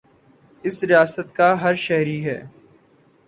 [0.63, 2.39] اس ریاست کا ہر شہری ہے